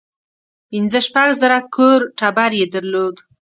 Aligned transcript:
پنځه 0.69 0.99
شپږ 1.07 1.29
زره 1.41 1.57
کور 1.75 1.99
ټبر 2.17 2.51
یې 2.59 2.65
درلود. 2.73 3.15